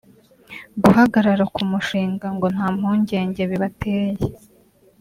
[0.83, 4.13] Guhagarara k’umushinga ngo nta mpungenge bibateye